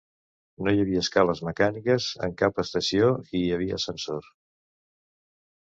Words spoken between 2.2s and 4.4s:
en cap estació; hi havia ascensor.